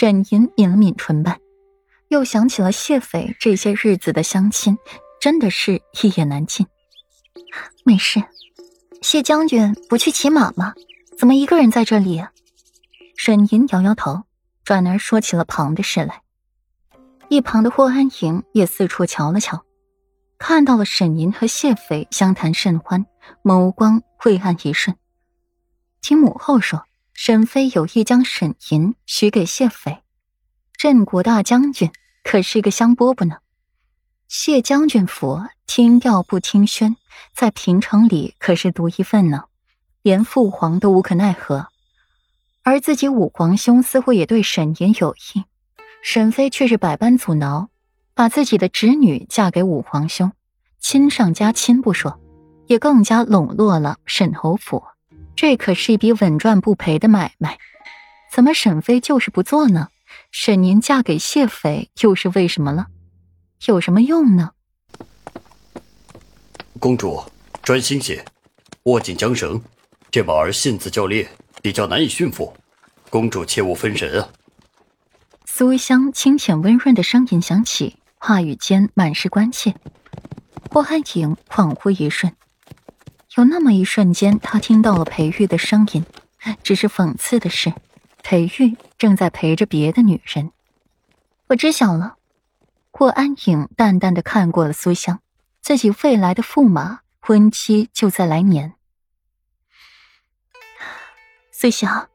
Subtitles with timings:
[0.00, 1.40] 沈吟抿了抿唇瓣，
[2.06, 4.78] 又想起了谢斐这些日子的相亲，
[5.20, 6.68] 真的是一言难尽。
[7.84, 8.22] 没事，
[9.02, 10.72] 谢将军不去骑马吗？
[11.18, 12.24] 怎么一个人在这里？
[13.16, 14.22] 沈吟摇摇头，
[14.62, 16.22] 转而说起了旁的事来。
[17.28, 19.64] 一旁的霍安莹也四处瞧了瞧，
[20.38, 23.04] 看到了沈吟和谢斐相谈甚欢，
[23.42, 24.96] 眸光晦暗一瞬。
[26.00, 26.84] 听母后说。
[27.20, 30.04] 沈飞有意将沈吟许给谢斐，
[30.74, 31.90] 镇国大将军
[32.22, 33.38] 可是个香饽饽呢。
[34.28, 36.94] 谢将军府听调不听宣，
[37.34, 39.46] 在平城里可是独一份呢，
[40.00, 41.66] 连父皇都无可奈何。
[42.62, 45.42] 而自己五皇兄似乎也对沈吟有意，
[46.00, 47.68] 沈飞却是百般阻挠，
[48.14, 50.30] 把自己的侄女嫁给五皇兄，
[50.78, 52.20] 亲上加亲不说，
[52.68, 54.84] 也更加笼络了沈侯府。
[55.40, 57.60] 这可是一笔稳赚不赔的买卖，
[58.28, 59.86] 怎么沈飞就是不做呢？
[60.32, 62.88] 沈宁嫁给谢斐又是为什么了？
[63.66, 64.50] 有什么用呢？
[66.80, 67.22] 公主
[67.62, 68.24] 专心些，
[68.86, 69.62] 握紧缰绳，
[70.10, 71.28] 这宝儿性子较烈，
[71.62, 72.52] 比较难以驯服，
[73.08, 74.28] 公主切勿分神啊！
[75.44, 79.76] 苏香清浅温润的声音响起，话语间满是关切。
[80.68, 82.32] 霍汉影恍惚一瞬。
[83.38, 86.04] 有那么一瞬间，他听到了裴玉的声音。
[86.64, 87.72] 只是讽刺的是，
[88.24, 90.50] 裴玉正在陪着别的女人。
[91.46, 92.16] 我知晓了。
[92.90, 95.20] 霍安影淡淡的看过了苏香，
[95.62, 98.74] 自己未来的驸马婚期就在来年。
[101.52, 102.08] 苏香，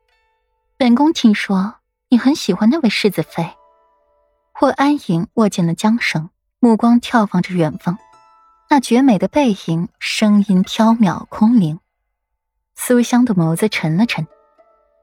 [0.75, 1.75] 本宫听说
[2.09, 3.49] 你很喜欢那位世子妃。
[4.51, 6.29] 霍安影握紧了缰绳，
[6.59, 7.97] 目光眺望着远方。
[8.73, 11.79] 那绝美的背影，声音飘渺空灵。
[12.73, 14.25] 苏香的眸子沉了沉，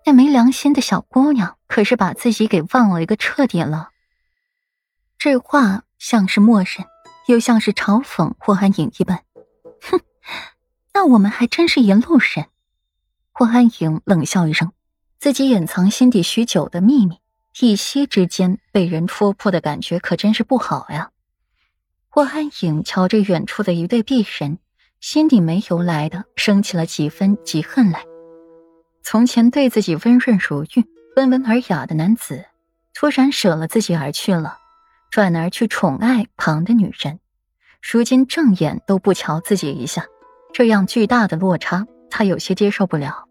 [0.04, 3.90] 那没良心的小姑娘，可是把自己给忘了一个彻底了。
[5.18, 6.84] 这话像是默认，
[7.28, 9.22] 又像是嘲讽霍安影一般。
[9.80, 10.00] 哼，
[10.92, 12.46] 那我们还真是一路人。
[13.30, 14.72] 霍安影冷笑一声，
[15.20, 17.20] 自己隐藏心底许久的秘密，
[17.60, 21.12] 一夕之间被人戳破的感觉，可真是不好呀。
[22.12, 24.58] 霍安影瞧着远处的一对璧人，
[24.98, 28.04] 心底没由来的升起了几分嫉恨来。
[29.00, 30.84] 从前对自己温润如玉、
[31.14, 32.44] 温文尔雅的男子，
[32.94, 34.58] 突然舍了自己而去了，
[35.08, 37.20] 转而去宠爱旁的女人，
[37.80, 40.04] 如今正眼都不瞧自己一下，
[40.52, 43.28] 这样巨大的落差，他有些接受不了。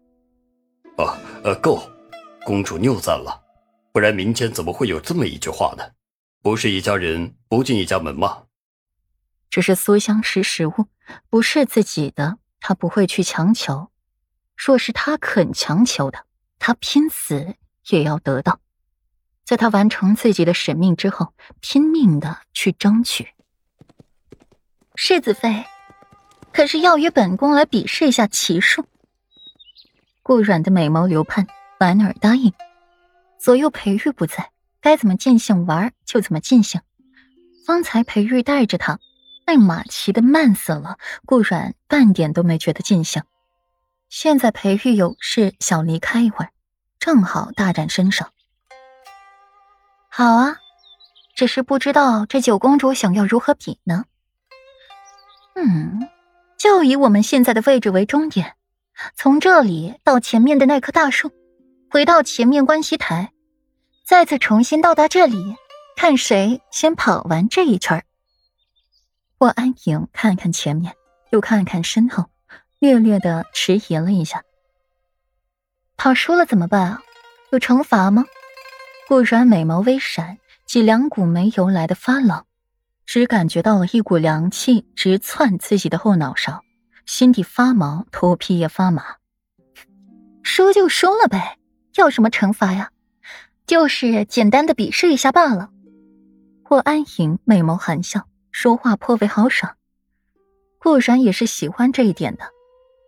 [0.96, 1.82] 啊，呃，够，
[2.46, 3.38] 公主谬赞了，
[3.92, 5.84] 不然民间怎么会有这么一句话呢？
[6.42, 8.44] 不是一家人，不进一家门吗？
[9.50, 10.86] 只是苏香识时务，
[11.28, 13.90] 不是自己的，他不会去强求；
[14.56, 16.24] 若是他肯强求的，
[16.58, 17.56] 他拼死
[17.88, 18.60] 也要得到。
[19.44, 23.34] 在他完成自己的使命之后，拼命的去争取。
[24.94, 25.64] 世子妃，
[26.52, 28.86] 可是要与本宫来比试一下骑术？
[30.22, 32.52] 顾软的美眸流盼，莞尔答应。
[33.40, 36.80] 左右裴玉不在，该怎么尽兴玩就怎么尽兴。
[37.66, 39.00] 方才裴玉带着他。
[39.50, 40.96] 那马骑的慢死了，
[41.26, 43.24] 顾阮半点都没觉得尽兴。
[44.08, 46.52] 现在裴玉有事想离开一会儿，
[47.00, 48.26] 正好大展身手。
[50.08, 50.58] 好啊，
[51.34, 54.04] 只是不知道这九公主想要如何比呢？
[55.56, 56.08] 嗯，
[56.56, 58.54] 就以我们现在的位置为终点，
[59.16, 61.32] 从这里到前面的那棵大树，
[61.90, 63.32] 回到前面观西台，
[64.06, 65.56] 再次重新到达这里，
[65.96, 68.04] 看谁先跑完这一圈儿。
[69.40, 70.94] 霍安影看看前面，
[71.30, 72.26] 又看看身后，
[72.78, 74.42] 略略的迟疑了一下。
[75.96, 77.00] 跑输了怎么办啊？
[77.50, 78.26] 有惩罚吗？
[79.08, 80.36] 顾然美眸微闪，
[80.66, 82.44] 几两股没由来的发冷，
[83.06, 86.62] 只感觉到了一股凉气直窜自己的后脑勺，
[87.06, 89.16] 心底发毛，头皮也发麻。
[90.42, 91.56] 输就输了呗，
[91.94, 92.90] 要什么惩罚呀？
[93.66, 95.70] 就是简单的比试一下罢了。
[96.62, 98.26] 霍安影美眸含笑。
[98.52, 99.76] 说话颇为豪爽，
[100.78, 102.44] 顾然也是喜欢这一点的，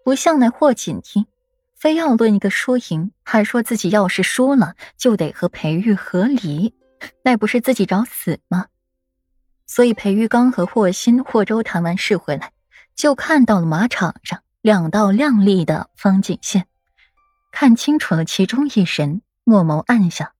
[0.04, 1.26] 不像那霍锦衣，
[1.76, 6.74] 非要论一个输赢，还说自己要是输了就得和裴玉和离，
[7.22, 8.66] 那不是自己找死吗？
[9.66, 12.52] 所以裴玉刚和霍心、霍州谈完事回来，
[12.94, 16.66] 就看到了马场上两道亮丽的风景线，
[17.50, 20.32] 看清楚了其中一人，默眸暗想。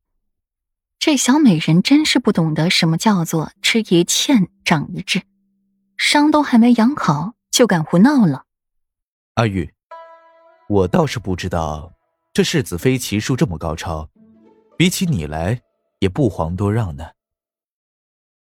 [1.05, 5.21] 这小美人真是不懂得什么叫做吃一堑长一智，
[5.97, 8.45] 伤都还没养好就敢胡闹了。
[9.35, 9.69] 阿玉，
[10.69, 11.93] 我倒是不知道
[12.33, 14.09] 这世子妃骑术这么高超，
[14.79, 15.61] 比起你来，
[15.99, 17.05] 也不遑多让呢。